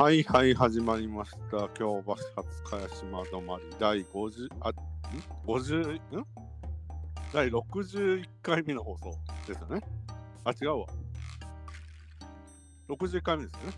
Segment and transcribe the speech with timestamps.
[0.00, 1.68] はいはい、始まりました。
[1.74, 2.24] 京橋初
[2.64, 4.74] 茅島止まり第50、あ、ん
[5.46, 6.00] ?50、ん？
[7.34, 9.14] 第61回目の放送
[9.46, 9.82] ですよね？
[10.44, 10.86] あ、違うわ。
[12.88, 13.72] 60回目ですよね？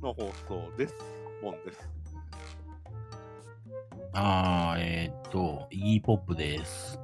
[0.00, 0.94] の放送です。
[1.42, 1.88] ボンです。
[4.12, 6.96] あー、えー、っと、イギーポップです。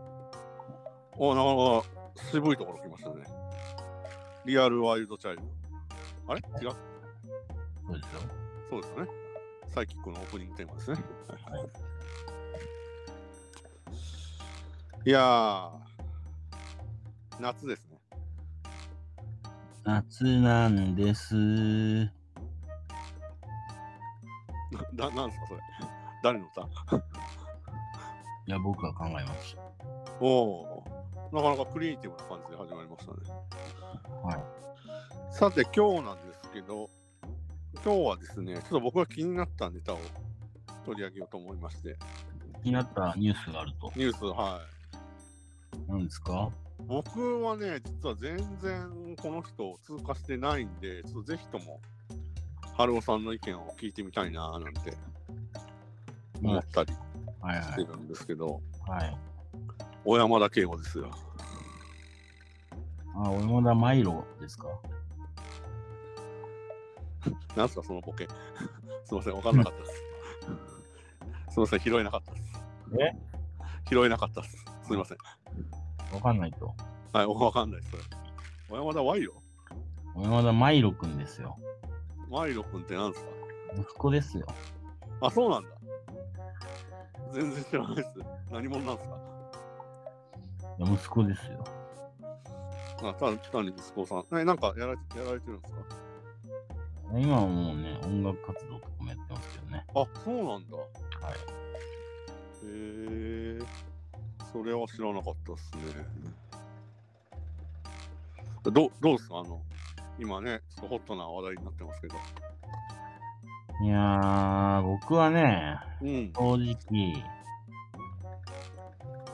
[1.16, 3.24] お、なかなか渋いところ来ましたね。
[4.44, 5.42] リアルワイルドチャイル
[6.28, 6.32] ド。
[6.32, 6.42] あれ？
[6.62, 6.89] 違う？
[7.90, 8.20] そうですよ。
[8.70, 9.10] そうですよね。
[9.74, 10.98] サイキックのオープニングテーマですね。
[11.46, 11.68] はいはい
[15.06, 15.72] いやー、
[17.40, 17.98] 夏ですね。
[19.82, 21.34] 夏なんです。
[21.34, 22.10] な、
[24.92, 25.60] ななんですか、それ？
[26.22, 26.60] 誰の歌？
[26.60, 26.66] い
[28.50, 29.56] や、僕が考えまし
[30.20, 33.18] おおー、なかなかクリエイティブな感じで始まりましたね。
[34.22, 34.26] た。
[34.28, 34.44] はい。
[35.32, 36.90] さて、今日なんですけど、
[37.74, 39.98] 今日はですね、ちょっと僕が気になったネタを
[40.84, 41.96] 取り上げようと思いまして、
[42.62, 43.90] 気になったニュースがあると。
[43.96, 45.88] ニュース、はい。
[45.88, 46.50] 何ですか？
[46.86, 51.80] 僕はね、実は全然この人を通過してないんで、ちょっとぜひとも、
[52.76, 54.94] 春尾さんの意見を聞いてみたいななんて
[56.42, 56.92] 思ったり
[57.40, 57.64] はいはい。
[57.64, 59.16] してるんですけど、はい。
[60.04, 61.10] 小山田圭吾ですよ。
[63.14, 64.68] あ、小山田マイロですか？
[67.56, 68.26] なんすか、そのボケ。
[69.04, 69.92] すいません、わかんなかったです。
[71.54, 72.64] すいません、拾えなかったです。
[73.00, 73.12] え？
[73.88, 74.64] 拾えなかったです。
[74.84, 75.18] すいません。
[76.14, 76.74] わかんないと。
[77.12, 77.96] はい、わかんないです。
[78.68, 79.34] 小山田ワイロ？
[80.14, 81.56] 小山田マイロくんですよ。
[82.28, 83.30] ワイロ君ってなんですか？
[83.76, 84.46] 息子ですよ。
[85.20, 85.68] あ、そうなんだ。
[87.32, 88.08] 全然知らないです。
[88.50, 89.16] 何者なんですか？
[90.78, 91.64] いや息子ですよ。
[93.02, 94.24] あ単単に息子さん。
[94.40, 95.80] え、なんかやらやられてるんですか？
[97.12, 99.84] 今はもうね、音楽活動とかもやってますけどね。
[99.94, 100.76] あ、そうなんだ。
[100.76, 101.34] はい。
[101.34, 102.68] へ
[103.58, 103.58] え。
[104.52, 105.82] それは知らなかったですね。
[108.62, 109.38] どどうですか？
[109.38, 109.60] あの、
[110.18, 112.16] 今ね、ちょっとホットな話題になってますけど。
[113.82, 116.32] いやー、僕はね、うん。
[116.34, 117.24] 正直、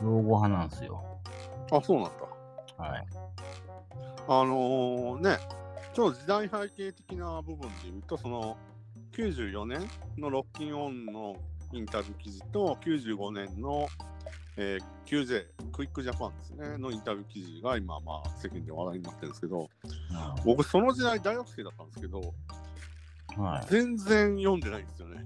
[0.03, 1.05] 老後派なんですよ。
[1.73, 2.11] あ、そうなん
[2.79, 2.85] だ。
[2.91, 3.07] はい。
[4.29, 5.39] あのーね、
[5.97, 8.59] ちょっと時代背景的な部分で言うと、その、
[9.13, 9.81] 94年
[10.19, 11.37] のロッキンオンの
[11.73, 13.89] インタビュー記事と、95年の、
[14.59, 19.71] えー QJ、クイックジャパンですね、のインタビュー記事が今、まあ、世間で話題になってるんですけど、
[20.45, 22.21] 僕、その時代大学生だったんですけど、
[23.43, 23.67] はい。
[23.71, 25.25] 全然読んでないんですよね。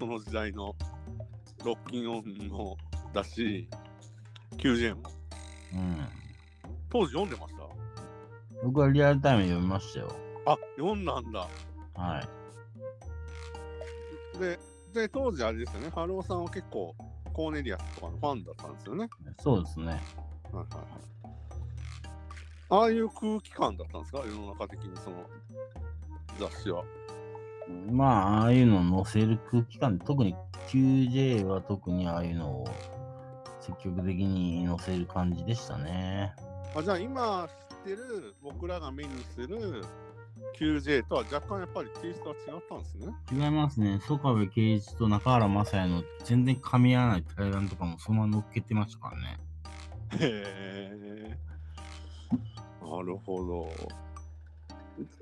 [0.00, 0.74] その時代の
[1.64, 2.76] ロッキンオンの
[3.12, 3.68] だし、
[4.56, 5.02] QJ も。
[5.74, 6.08] うん。
[6.90, 7.61] 当時読んでました？
[8.62, 10.12] 僕はリアルタイムで読みましたよ。
[10.46, 11.48] あ、読んだんだ。
[11.94, 12.20] は
[14.36, 14.38] い。
[14.38, 14.58] で、
[14.94, 16.94] で当時あれですよね、春尾さんは結構、
[17.32, 19.08] コーネリアスとかのファンだったんですよね。
[19.40, 19.86] そうですね。
[19.86, 20.02] はいはい
[20.52, 20.66] はい。
[22.70, 24.18] ああいう空気感だったんですか？
[24.18, 25.16] 世の中的にその
[26.38, 26.84] 雑誌は。
[27.90, 30.34] まあ、ああいうのを載せる空気感、特に
[30.68, 32.66] QJ は特にああいうのを
[33.60, 36.34] 積極的に載せる感じでしたね。
[36.74, 39.84] あじゃあ今知ってる僕らが目にする
[40.58, 43.12] QJ とは若干やっぱりテイストは違ったんですね。
[43.32, 44.00] 違いますね。
[44.06, 49.38] 曽我部圭一と中原雅也の全然噛み合わない対談とかもそのまま乗っけてましたからね。
[50.20, 51.38] へえ。
[52.82, 53.68] なるほど。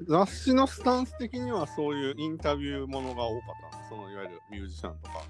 [0.06, 5.22] 雑誌のスタンス的にはそういうインタビューものが多かったそのいわゆるミュージシャンとか。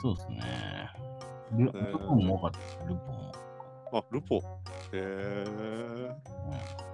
[0.00, 0.90] そうですね。
[1.58, 3.32] ルポも多かったです、ルポも。
[3.92, 4.42] あ、ルポ。
[4.94, 5.44] へえ。
[5.46, 6.84] うん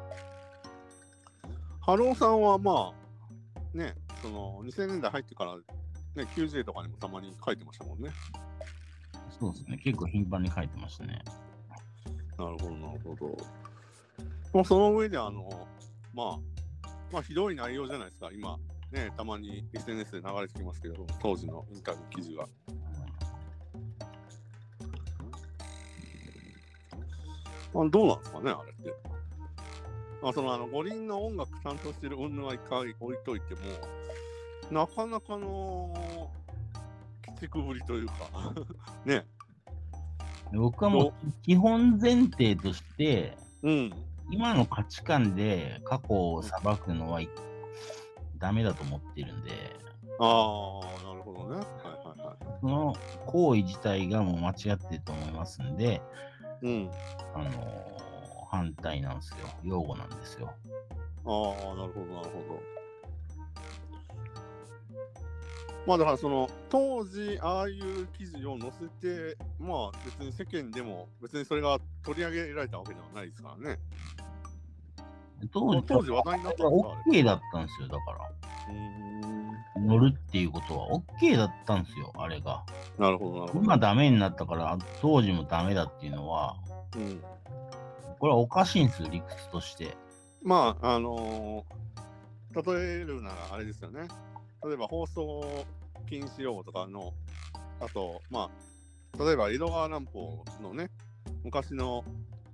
[1.90, 2.92] ハローさんはま
[3.74, 5.62] あ、ね、その2000年代入ってから、ね、
[6.36, 8.10] QJ とかにもたまに書いてましたもんね。
[9.40, 9.78] そうですね。
[9.78, 11.18] 結構頻繁に書いてましたね。
[12.38, 13.36] なるほど、なるほど。
[14.52, 15.48] まあ、その上で、あの、
[16.14, 16.38] まあ、
[17.10, 18.56] まあ、ひどい内容じゃないですか、今、
[18.92, 22.46] ね、たまに SNS で流れてきますけど、当時のインタビュー記事が。
[27.74, 28.94] あどうなんですかね、あれって。
[30.22, 33.60] あそのあの五輪の音楽担当してる云々は一回置いといても、
[34.70, 36.30] なかなかの
[37.26, 38.14] 鬼畜ぶりというか、
[39.06, 39.26] ね、
[40.52, 41.12] で僕はもう
[41.42, 43.92] 基本前提として、うん、
[44.30, 47.30] 今の価値観で過去を裁くのはい
[48.38, 49.50] ダメだと思ってるんで、
[50.18, 51.56] ああ、なるほどね。
[51.56, 51.64] はい
[52.06, 52.36] はいはい。
[52.60, 52.94] その
[53.26, 56.02] 行為自体がもう間違ってると思いますんで、
[56.62, 56.90] うん、
[57.34, 59.54] あの反対なんですよ。
[59.64, 60.52] 擁護なんですよ。
[61.24, 62.80] ああ、なるほど、なるほど。
[65.86, 73.78] まあだからその当時ああいう記事を載せてまあ別に世間でも別にそれが取り上げられたわけではないですからね。
[75.48, 78.18] 当時当時話題になったんですかあれ OK だったんですよ、だから。
[78.68, 82.64] うーん乗るっていうことは OK だったんですよ、あれが。
[82.98, 83.64] なるほどなるほど。
[83.64, 86.56] 今ダメになったから、当時もダメだっていうのは、
[86.96, 87.22] うん、
[88.18, 89.96] これはおかしいんですよ、理屈として。
[90.42, 91.80] まああのー
[92.52, 94.08] 例えるならあれですよね。
[94.64, 95.64] 例えば放送
[96.08, 97.12] 禁止用語とかの
[97.80, 98.50] あとま
[99.18, 100.90] あ例えば江戸川乱歩のね
[101.44, 102.04] 昔の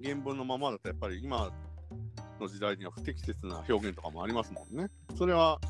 [0.02, 1.50] 原文のままだとやっぱり今
[2.40, 4.88] の時代には不適切な表現とかもありますもんね。
[5.16, 5.60] それは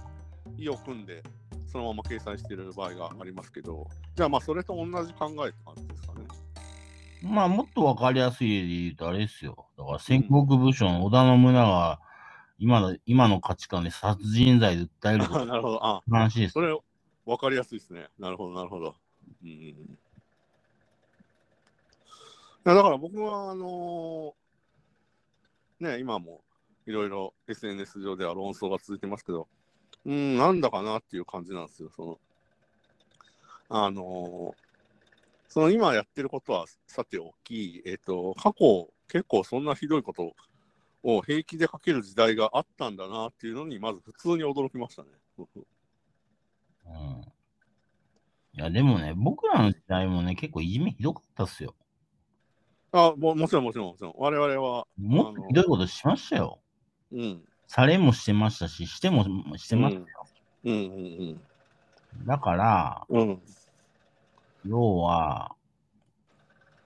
[0.57, 1.23] 意を組んで
[1.67, 6.27] そのまま掲載している場合がありますけど、じゃあまあそれと同じ考えって感じですかね。
[7.23, 9.67] まあ、もっとわかりやすい例で言うと、あれですよ。
[9.77, 12.01] だから、戦国武将の織田信長が、
[12.59, 15.85] 今の、今の価値観で殺人罪で訴えるとか なるほど。
[15.85, 16.61] あ、話ですそ。
[16.61, 16.77] れ
[17.25, 18.09] 分かりやすいですね。
[18.19, 18.95] なるほど、なるほど。
[19.43, 19.99] うん。
[22.65, 24.35] だから僕は、あの
[25.81, 26.43] ね、今も
[26.87, 29.49] いろいろ SNS 上では論争が続いてますけど、
[30.05, 31.91] うん、なんだかなっていう感じなんですよ。
[31.95, 32.19] その、
[33.69, 34.55] あの
[35.49, 40.35] その今やってることはさておき、えっ、と、過去結構そんなひどいこと
[41.03, 45.09] を平気で書ける時代があったんだなっていうのに、まず普通に驚きましたね。
[45.39, 47.23] うん。
[48.53, 51.75] いや、でもね、僕らの時代もね、結構いじめひどかったっすよ。
[52.93, 54.15] あももちろんもちろんもちろん。
[54.17, 56.61] 我々は、もっとひどいことしましたよ。
[57.17, 57.43] うん。
[57.67, 59.25] されもしてましたし、しても
[59.57, 60.07] してましたよ。
[60.65, 60.77] うんう
[61.33, 61.41] ん
[62.25, 63.21] だから、うん。
[63.21, 63.43] うん。
[64.65, 65.55] 要は、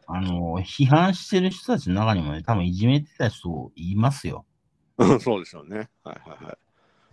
[0.06, 4.44] あの、批判してる人たちの中にもね、多分いじめてた人いますよ。
[4.98, 5.88] うん そうでしょうね。
[6.04, 6.58] はいはいはい。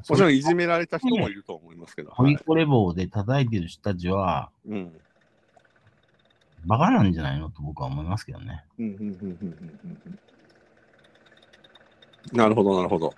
[0.10, 2.10] もちろんいじめられた人もいると思いますけど。
[2.10, 2.38] はいホイ。
[2.38, 5.00] コレ棒で叩いてる人たちは、うん。
[6.66, 8.66] バカなんじゃないのと僕は思いますけどね。
[8.80, 10.20] うんうんうんうんうんうん
[12.34, 13.14] なるほど、なるほど。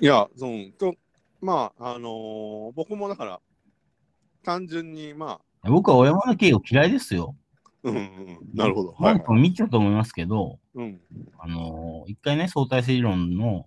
[0.00, 0.94] いや、そのと、
[1.40, 3.40] まあ、あのー僕もだから、
[4.42, 7.36] 単純に、まあ、僕は小山田圭吾嫌いですよ。
[7.82, 8.92] うんうんうん、なるほど。
[8.92, 11.00] はい、見ちゃうと思いますけど、うん。
[11.38, 13.66] あのー一回ね、相対性理論の、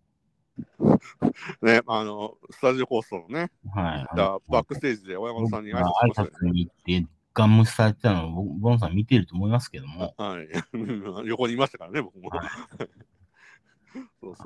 [1.62, 4.16] ね、あの、スタジオ放送のね、はい。
[4.16, 6.74] じゃあバックステージで小山田さんに挨拶しま挨したよ拶に行っ
[7.04, 10.48] て、ガン無視されてたのを、ボボンさん見てると思いますけども、はい。
[11.30, 12.30] 横にいましたからね、僕も。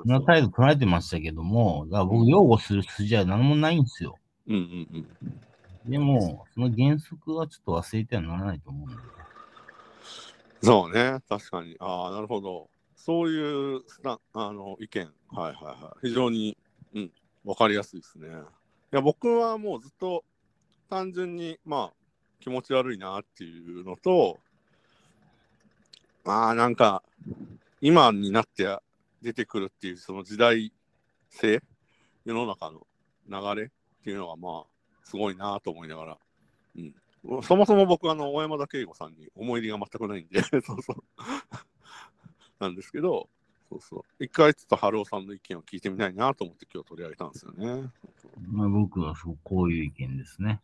[0.04, 0.26] はいそうそうそんなそう。
[0.26, 4.18] 態度取られてましたけども、だから僕、擁護する筋は何もないんですよ。
[4.46, 5.06] うんうん
[5.84, 5.90] うん。
[5.90, 8.96] でも、その原則はちょっと忘れてはならないと思うんで。
[10.62, 11.76] そうね、確かに。
[11.80, 12.68] ああ、なるほど。
[12.94, 13.80] そういう
[14.32, 16.06] あの意見、はいはいはい。
[16.06, 16.56] 非常に、
[16.94, 17.10] うん、
[17.44, 18.28] わかりやすいですね。
[18.28, 18.30] い
[18.92, 20.24] や、僕はもうずっと
[20.88, 21.92] 単純に、まあ、
[22.38, 24.38] 気持ち悪いなっていうのと、
[26.24, 27.02] まあ、なんか、
[27.80, 28.78] 今になって
[29.22, 30.72] 出てくるっていう、その時代
[31.30, 31.62] 性、
[32.24, 32.86] 世の中の
[33.28, 33.70] 流れっ
[34.04, 34.64] ていうのが、まあ、
[35.04, 36.18] すごいなと思いながら、
[36.76, 36.94] うん。
[37.42, 41.04] そもそも僕、あの、小山田圭吾さんに思い入れが全くないんで、 そうそう。
[42.58, 43.28] なんですけど、
[43.68, 44.24] そうそう。
[44.24, 47.90] 一回ちょっと春尾さんの意見を聞いてみたいなと思って今日取り上げたんですよね。
[48.50, 50.60] まあ、僕はそうこういう意見ですね。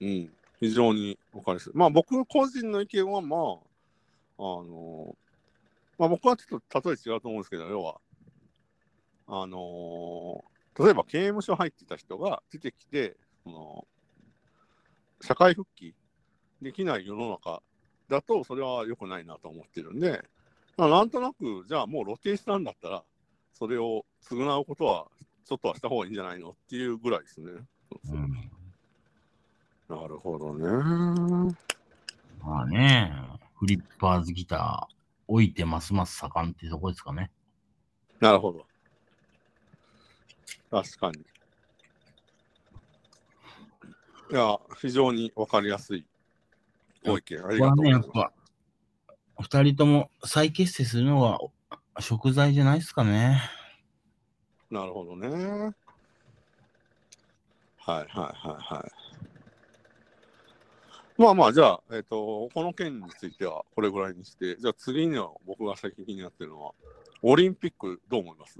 [0.00, 0.32] うん。
[0.58, 1.72] 非常にわかりやすい。
[1.74, 3.40] まあ僕個人の意見はまあ、
[4.38, 5.16] あの、
[6.00, 8.00] まあ僕はちょっと例え違うと思うんですけど、要は、
[9.26, 10.42] あの
[10.78, 13.86] 例えば刑務所入ってた人が出てきて、その
[15.20, 15.94] 社会復帰
[16.62, 17.62] できない世の中
[18.08, 20.24] だと、それは良くないなと思ってるんで、
[20.78, 23.04] まあ、なんとなく、じゃあもう露呈したんだったら、
[23.52, 25.06] それを償うことは、
[25.44, 27.52] ちょっとはした方がいいんじゃないのっていうぐらいですね。
[28.10, 28.50] うん。
[29.86, 31.54] なるほどね。
[32.42, 33.12] まあね、
[33.58, 34.99] フリッパーズギター、
[35.30, 37.30] 置いてますます盛んってとこですかね。
[38.18, 38.66] なるほど。
[40.70, 41.24] 確かに。
[44.32, 46.04] いや、非常にわかりやすい
[47.04, 48.06] ご意見ありがとうございます。
[48.06, 48.32] やっぱ、
[49.40, 51.38] 二人とも再結成するのが
[52.00, 53.40] 食材じゃないですかね。
[54.68, 55.28] なるほどね。
[55.28, 55.38] はい
[57.86, 58.08] はいはい
[58.74, 58.90] はい。
[61.20, 66.72] まあまあ、じゃあ、えっ、と、この件についてはこれぐらいにして、じゃあ次の僕が最近気になってるのは、
[67.20, 68.58] オリンピックどう思います？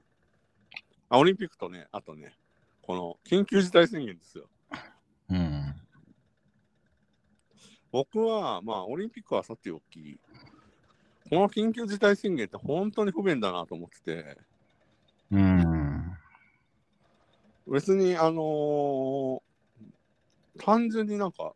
[1.09, 2.37] あ、オリンピックとね、あとね、
[2.83, 4.45] この緊急事態宣言ですよ。
[5.31, 5.75] うん。
[7.93, 10.21] 僕は、まあ、オリンピックはさておき、
[11.31, 14.37] この緊急事態宣言って本当に不便だなと思ってて、
[15.31, 16.13] うん。
[17.67, 19.41] 別に、あのー
[20.59, 21.55] 単純になんか、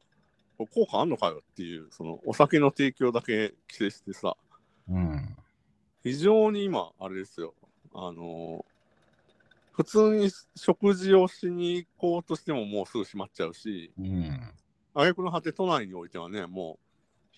[0.58, 4.36] 効果あんのかよっていう、そのお酒の提供だけ規制してさ、
[4.88, 5.36] うん。
[6.02, 7.54] 非常に今、あれですよ、
[7.94, 8.64] あの
[9.72, 14.52] 普通に食事をしに行こうとしてももうすぐ閉まっちゃうし、うん。
[14.94, 16.78] 挙句の果て都内においてはね、も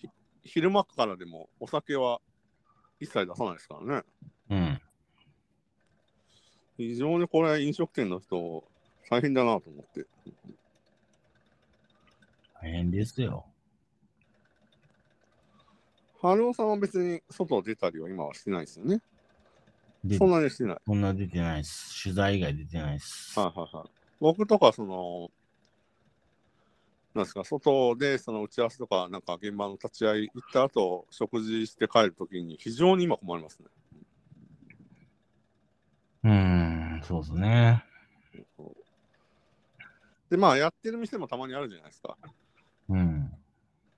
[0.03, 0.09] うひ
[0.43, 2.21] 昼間からでもお酒は
[2.99, 4.03] 一切出さないですからね。
[4.51, 4.81] うん。
[6.77, 8.63] 非常にこれ飲食店の人
[9.09, 10.05] 大変だなと思って。
[12.61, 13.45] 大変ですよ。
[16.21, 18.99] 春尾さんは別に外出たりは今はしてないですよね。
[20.03, 20.77] でそんなにしてない。
[20.85, 22.03] そんな出てないです。
[22.03, 23.39] 取材以外出てないです。
[23.39, 23.89] はいはいはい。
[24.19, 25.29] 僕とかその、
[27.13, 33.67] なんですか、外でその打ち合わせとか、なんか現場の立ち会い行った後、食事して帰るときに非常に今困りますね。
[36.23, 36.31] うー
[36.99, 37.83] ん、そうですね。
[40.29, 42.17] で、まあやってる店もたまにあるじゃないですか。
[42.89, 43.31] うん。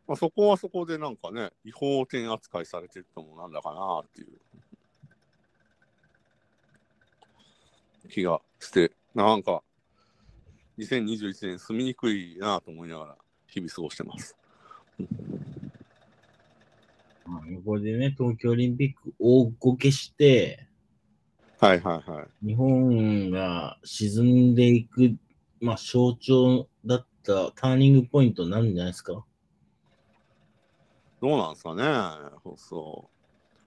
[0.08, 4.28] まあ、そこはそこでなんかね、違法店扱いされてるともなんだかなっていう
[8.10, 9.62] 気がして、なんか、
[10.80, 13.18] 2021年住みにくいなと思いながら
[13.48, 14.36] 日々過ごしてます。
[17.26, 20.66] まあこれでね、東京オリンピック大こけして、
[21.60, 22.48] はいはいはい。
[22.48, 25.18] 日本が沈んでいく、
[25.60, 26.69] まあ、象徴だ
[27.32, 29.26] ったターニングポイントになるんじゃないですか？
[31.22, 31.84] どうなんですかね、
[32.44, 33.20] そうそう。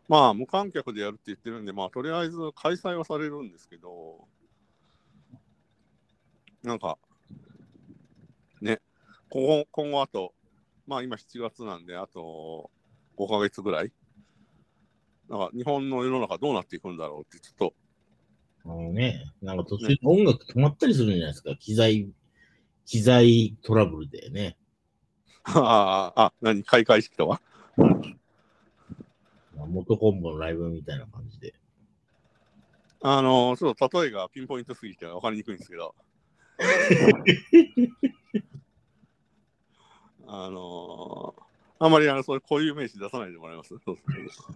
[0.09, 4.27] まあ、無観客でやるって言ってるんで、まあ、とりあえず開催はされるんですけど、
[6.63, 6.99] なんか、
[8.61, 8.81] ね、
[9.29, 10.33] ここ今後あと、
[10.87, 12.71] まあ今7月なんで、あと
[13.17, 13.93] 5ヶ月ぐらい、
[15.29, 17.75] なんか日本の世の中どうなっていくんだろうって、ちょっと、
[18.65, 21.57] あのね、なんか途中で音楽止まったりするんじゃないですか。
[21.57, 22.09] 機材、
[22.87, 24.57] 機材トラブルでね。
[25.45, 27.41] ああ、あ、何、開会式とは？
[27.77, 27.87] ま
[29.65, 31.55] あ元コンボのライブみたいな感じで。
[33.01, 35.95] あの、ちょっと例えがピンポイントすぎて分かりにくいんですけど、
[40.29, 41.35] あの
[41.79, 43.71] あんまりあのそういう固有名詞出さないでもらえます？
[43.71, 43.99] そうそう
[44.31, 44.55] そう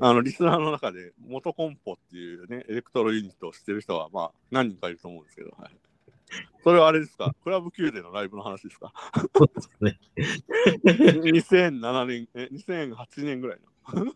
[0.00, 5.76] あのリスナーの中で元コンポっていうね、エレクトロユニットを知ってる人はまあ何人かいると思うんですけど、はい、
[6.64, 8.92] それはあれですか、クラブ級でのライブの話ですか？
[9.36, 9.98] そうですね。
[11.32, 13.68] 2007年、え、2008年ぐらいの。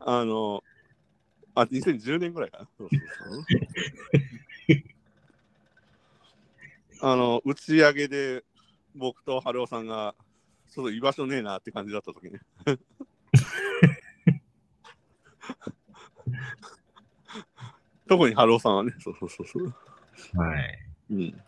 [0.00, 0.62] あの、
[1.54, 2.68] あ、2010年ぐらいかな？
[2.78, 3.00] そうそう
[3.34, 3.44] そう
[7.12, 8.44] あの、打ち上げで
[8.94, 10.14] 僕と春尾さんが、
[10.70, 12.40] ちょっと居場所ねえなって感じだった時ね。
[18.08, 19.74] 特に春尾さんはね、そうそうそうそう。
[20.38, 20.78] はい。
[21.10, 21.42] うん。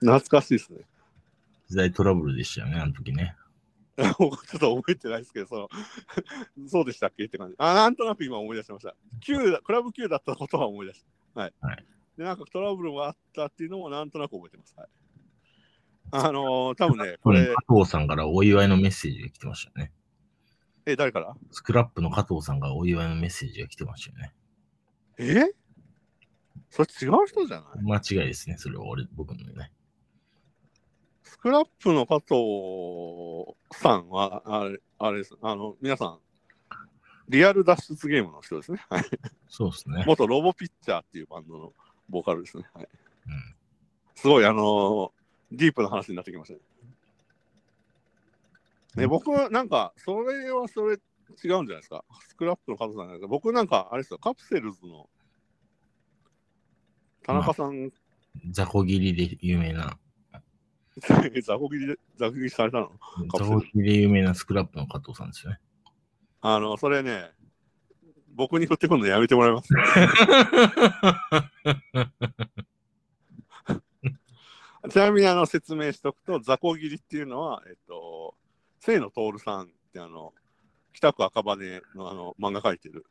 [0.00, 0.80] 懐かしいですね。
[1.68, 3.36] 機材トラブルでしたよね、あの時ね。
[4.18, 5.68] 僕ちょっと覚えてないですけど、その
[6.66, 7.54] そうでしたっけって感じ。
[7.58, 8.94] あ、なんとなく今思い出しました。
[9.20, 11.40] Q だクラブ Q だったことは思い出した。
[11.40, 11.54] はい。
[11.60, 11.86] はい
[12.16, 14.74] で、なんかトラブルがあったっていうのもなんとなく覚えてます。
[14.76, 14.88] はい。
[16.12, 19.92] あのー、多分ね、 これ、加藤さんからお祝いのメッセージが来てましたよね。
[20.86, 21.34] え、誰から？
[21.50, 24.34] スクラップの加藤さんがお祝いのメッセージが来てましたよね。
[25.18, 25.52] え？
[26.70, 27.82] それ違う人じゃない？
[27.82, 29.70] 間違いですね、それは俺、僕のね。
[31.22, 35.34] スクラップの加藤さんは、あれ、あれです。
[35.42, 36.18] あの、皆さん、
[37.28, 38.84] リアル脱出ゲームの人ですね。
[38.88, 39.04] はい。
[39.48, 40.04] そうですね。
[40.06, 41.72] 元ロボピッチャーっていうバンドの
[42.08, 42.64] ボーカルですね。
[42.74, 42.88] はい。
[43.26, 43.54] うん
[44.16, 45.10] すごい、あのー
[45.52, 46.60] ディープな話になってきましたね。
[48.96, 50.98] ね、僕はなんか、それはそれ
[51.32, 52.04] 違うんじゃないですか。
[52.28, 53.28] スクラップの加藤さんじゃないですか。
[53.28, 55.08] 僕なんか、あれですよ、カプセルズの
[57.22, 57.90] 田中さん、
[58.50, 59.98] 雑魚切りで有名な、
[60.98, 62.92] 雑魚切りで、雑魚切りされたの？
[63.32, 65.60] 雑魚切りで有名なスクラップの加藤さんですよね。
[66.40, 67.30] あの、それね、
[68.34, 69.68] 僕に振ってくるのやめてもらいます。
[74.90, 78.34] ちなみにあの説明しておくと、雑魚切りっていうのは、えっと、
[78.82, 80.34] 清野徹さんってあの、
[80.94, 81.56] 北区赤羽
[81.94, 83.04] のあの漫画描いてる、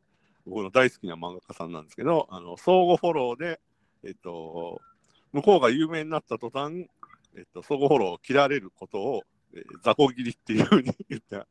[0.47, 3.59] 僕の大好きな漫画家さんなんですけど、あの相互フォローで、
[4.03, 4.81] えっと、
[5.31, 6.87] 向こうが有名になった途端、
[7.35, 9.21] えっと、相互フォローを切られることを、
[9.53, 11.45] えー雑魚切りっていうふうに言って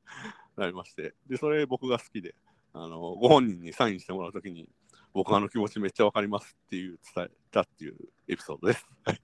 [0.56, 2.34] なりまして、で、それ僕が好きで、
[2.72, 4.68] あの、ご本人にサインしてもらうときに、
[5.12, 7.96] 僕あの気持ちめっちゃわかりますっていう伝えたっていう
[8.26, 8.86] エピソードです。
[9.04, 9.20] はい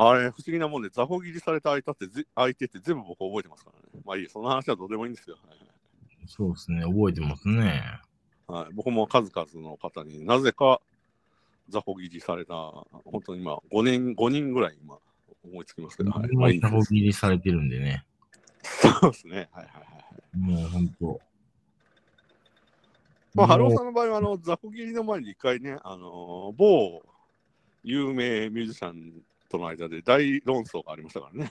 [0.00, 4.02] あれ、不思議なもんで、雑魚切りされた相手ってぜ相手って全部僕覚えてますからね。
[4.04, 5.36] まあいいや、その話はどうでもいいんですよ。
[5.46, 5.58] はい
[6.28, 7.82] そうですね、覚えてますね。
[8.46, 10.80] はい、僕も数々の方になぜか
[11.70, 14.98] 雑魚切りされた、本当に今、5年、5人ぐらい今、
[15.42, 16.28] 思いつきますけど、はい。
[16.36, 18.04] まあいいんタですコ切りされてるんでね。
[18.62, 19.48] そうですね。
[19.52, 19.88] はいはいは
[20.34, 20.38] い。
[20.38, 21.20] もう本当。
[23.34, 27.02] まあ、ハローもさんの場合は、あの、雑魚切りの前に一回ね、あの、某
[27.84, 31.50] 有名ミュージシャンとの間で大論争がありましたからね。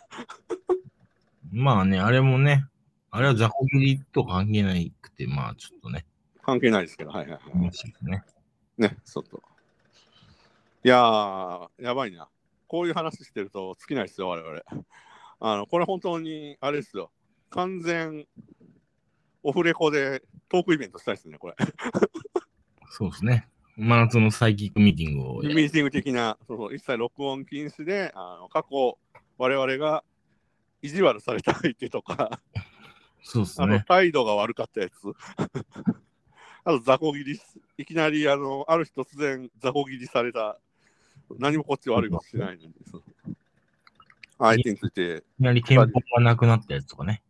[1.54, 2.66] う まあね、あれもね、
[3.12, 6.06] あれは雑魚切りと関係ないくて、まあちょっとね、
[6.48, 7.42] 関係ないですけど、はいはいはい。
[7.54, 8.24] 面白いですね。
[8.78, 9.44] ね、ちょっと。
[10.84, 12.30] いやー、やばいな。
[12.68, 14.62] こういう話してると尽きないですよ、我々。
[15.40, 17.12] あの、これ本当に、あれですよ。
[17.50, 18.26] 完全、
[19.44, 21.56] オフレコでトークイベントしたいですね、これ。
[22.92, 23.50] そうですね。
[23.78, 28.98] 真夏のサイキックミーティングをやミーティング的な、そうそう一切録音禁止で、あの過去、
[29.38, 30.04] 我々が
[30.82, 32.38] 意地悪された相手とか、あの
[33.22, 33.86] そうですね。
[33.88, 34.94] 態度が悪かったやつ。
[36.64, 37.40] あと、雑魚切り、
[37.78, 40.60] いきなり、あの、ある日突然、雑魚切りされた、
[41.38, 42.74] 何もこっち悪いことしてないのに、
[44.40, 47.22] 相手について、いきなり憲法がなくなったやつとかね。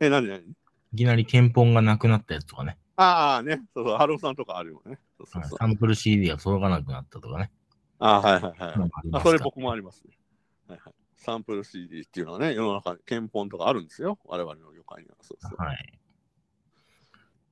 [0.00, 2.78] え、何何いきなり憲法がなくなったやつとかね。
[3.00, 4.98] ああ、ね、そうそう、ハローさんとかあるよね。
[5.16, 7.52] そうそうそうはいサンプル CD が届かなくなったとかね。
[8.00, 8.90] ああ、はいはいはい。
[9.12, 10.18] あ、それ僕もありますね。
[10.66, 14.18] はいはい、サンプル CD っていうのはね、世の中に憲法とかあるんですよ。
[14.24, 15.14] 我々の業界には。
[15.20, 15.62] そうそう。
[15.62, 15.92] はい。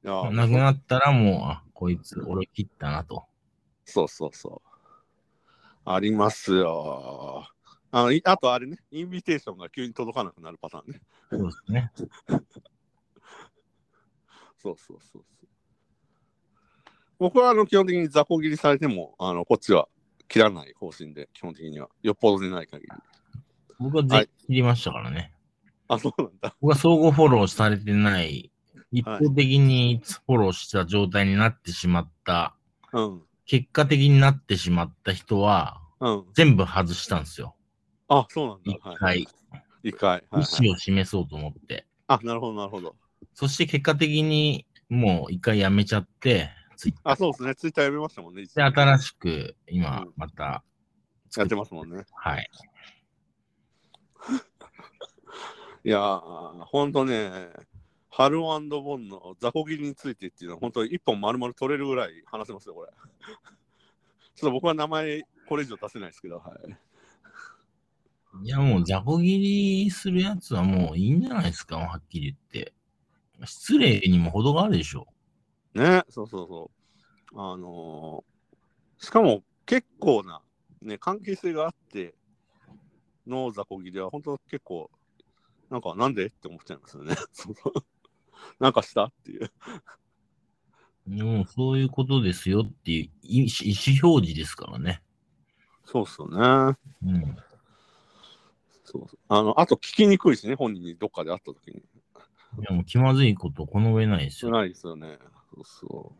[0.02, 3.24] いやーなくなったらもう、あ、こいつ俺切ったなと。
[3.84, 4.68] そうそうそう。
[5.84, 7.44] ありますよ。
[7.92, 11.00] あのいあとあれね、インビテーションが急に届かなくなるパターンね。
[11.30, 11.92] そうですね。
[14.58, 15.48] そうそうそうそう。
[17.18, 19.88] 僕はあの基本的に雑魚切りされても、あのこっちは
[20.28, 21.88] 切らない方針で、基本的には。
[22.02, 22.88] よっぽどでない限り。
[23.78, 25.32] 僕は全員切りましたからね。
[25.88, 26.56] あ、そうなんだ。
[26.60, 28.50] 僕は相互フォローされてない、
[28.90, 32.56] 一方的にフォローした状態になってしまった、
[32.92, 33.22] うん。
[33.46, 36.24] 結果的になってしまった人は、うん。
[36.34, 37.54] 全部外したんですよ。
[38.08, 38.72] あ、そうなんだ。
[38.72, 39.28] 一はい、回、
[39.82, 40.10] 一回。
[40.10, 41.86] はいはい意思を示そうと思って。
[42.08, 42.96] あ、なるほど、なるほど。
[43.38, 47.54] そして結果的にもう一回やめちゃって、ツイッターあ、そうですね。
[47.54, 48.40] ツイッターやめましたもんね。
[48.40, 50.64] 一で時新しく今うんまた
[51.36, 52.06] やってますもんね。
[52.14, 52.50] はい。
[55.84, 57.50] いやー、ほんとね、
[58.08, 62.90] ハルボンの雑魚切りについてっていうのは、本当に一本丸々取れるぐらい話せますよ、これ。
[64.34, 68.46] ちょっと僕は名前、これ以上出せないですけど、はい。
[68.46, 69.38] いやもう雑魚切
[69.84, 72.72] りするやつはもういいんじゃないですか、はっきり言って。
[73.44, 75.06] 失礼にも程があるでしょ。
[75.74, 76.70] ね、そうそうそ
[77.34, 77.40] う。
[77.40, 78.36] あのー
[78.98, 80.40] しかも結構な、
[80.82, 82.14] ね、関係性があって
[83.26, 84.90] の雑魚切りは、本当結構、
[85.70, 87.14] なんか、なんでって思っちゃいますよね。
[88.60, 89.50] なんかしたっていう。
[91.08, 95.02] でもそういうことですよっていう意意思表示ですからね。
[95.84, 96.76] そうっすよね。
[97.04, 97.36] うん。
[98.84, 101.82] そうそうあのあと聞きにくいしね、本人にどっかで会った時に。
[102.58, 104.50] いやもう気まずいことこの上ないですよ。
[104.50, 105.18] ないですよね。
[105.54, 106.12] そうそ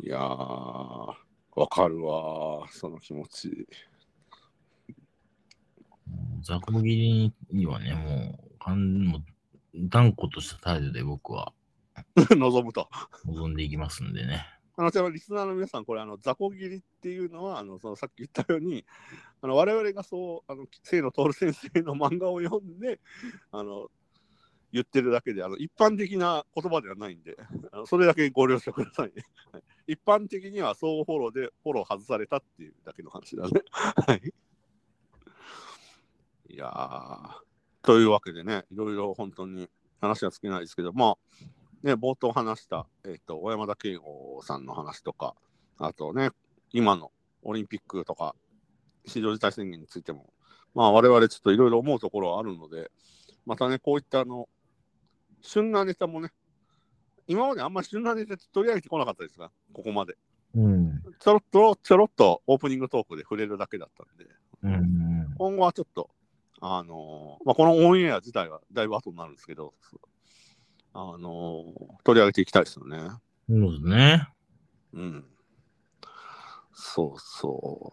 [0.00, 0.06] う。
[0.06, 3.66] いやー、わかるわー、その気持ち。
[6.42, 9.24] 雑魚切りにはね、もう、かんもう
[9.74, 11.52] 断固とした態度で僕は
[12.36, 12.88] 望むと。
[13.24, 14.44] 望んでいきますんでね。
[14.76, 18.84] あの、ちなみにリスナーの皆さん、これ、あの、雑魚切りっていうのは、あの、そのさっき言ったように、
[19.40, 23.00] あの、我々がそう、あの、清野徹先生の漫画を読んで、
[23.50, 23.88] あの、
[24.72, 27.36] 言ってるだけで、あの、一般的な言葉ではないんで、
[27.86, 29.12] それだけご了承ください。
[29.86, 33.62] 一般的には相互フォローでフォロー外されたっていうだけの話だね。
[33.70, 34.32] はい。
[36.48, 37.30] いやー、
[37.82, 39.68] というわけでね、いろいろ本当に
[40.00, 41.16] 話は尽きないですけど、まあ、
[41.82, 45.34] ね、冒頭話した、えっ、と、小山田圭吾さんの話とか、
[45.78, 46.30] あとね、
[46.72, 48.34] 今のオリンピックとか、
[49.04, 50.32] 非常事態宣言についても、
[50.74, 52.90] まあ、我々ちょっといろいろ思うところはあるので、
[53.44, 54.48] またね、こういったあの、
[55.46, 56.30] 旬なネタもね、
[57.26, 60.16] 今まであんまり旬なネタ取り上げてこなかったですが、ここまで。
[60.54, 61.02] うん。
[61.18, 64.26] ちょろっと、ちょろっとオープニングトークで触れるだけだったんで、
[64.62, 65.34] うん。
[65.38, 66.10] 今後はちょっと、
[66.60, 69.74] あのーまあ、このオンエア自体はだいぶ後になるんですけど、
[70.94, 72.98] あのー取り上げていきたいですよね。
[73.48, 74.28] そうですね。
[74.94, 75.24] うん。
[76.72, 77.92] そうそ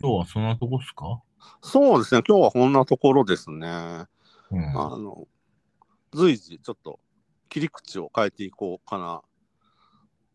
[0.00, 1.06] 今日はそんなとこっすか？
[1.06, 1.66] う。
[1.66, 3.66] そうですね、今日はこんなところですね。
[4.50, 4.68] うん。
[4.70, 5.26] あの、
[6.12, 7.00] 随時ちょっと
[7.48, 9.22] 切り口を変えていこうかな、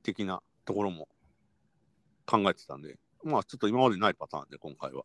[0.03, 1.07] 的なところも
[2.25, 5.03] 考えてたんで、まあちょっと今までないパターンで今回は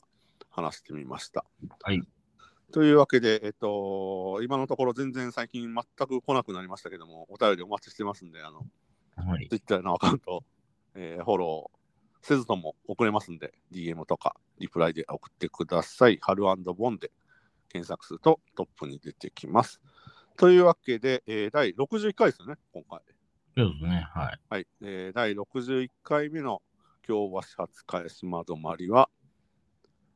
[0.50, 1.44] 話してみました。
[1.82, 2.02] はい。
[2.72, 8.66] というわけで、えっと、今のところ全然最近全く来なくなりましたけども、お便りお待ちしてますんで、あの、
[9.16, 9.48] はい。
[9.48, 10.44] Twitter のアカウント、
[10.94, 11.78] えーフォロー
[12.20, 16.18] せずとも送れますんで、DM とかリプライで送ってください。
[16.20, 17.10] 春ボンで
[17.68, 19.80] 検索するとトップに出てきます。
[20.38, 23.00] というわけで、えー第61回ですよね、今回。
[23.56, 24.06] そうですね。
[24.14, 24.40] はい。
[24.48, 24.66] はい。
[24.82, 26.62] えー第61回目の
[27.02, 29.10] 京橋初返し窓まりは、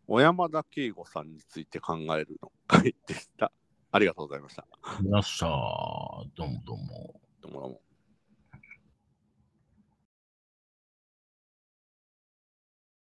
[0.07, 3.51] 小山田圭吾さんについて考えるの回でした。
[3.91, 4.65] ありがとうございました。
[5.03, 5.51] よっしゃー。
[6.37, 7.21] どうもどうも。
[7.43, 7.81] どうもどうも